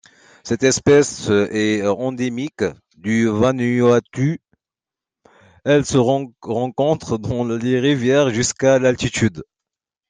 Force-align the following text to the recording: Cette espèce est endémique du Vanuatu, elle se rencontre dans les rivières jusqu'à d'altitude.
Cette 0.43 0.63
espèce 0.63 1.29
est 1.29 1.85
endémique 1.85 2.63
du 2.97 3.27
Vanuatu, 3.27 4.41
elle 5.63 5.85
se 5.85 5.99
rencontre 5.99 7.19
dans 7.19 7.43
les 7.45 7.79
rivières 7.79 8.31
jusqu'à 8.33 8.79
d'altitude. 8.79 9.43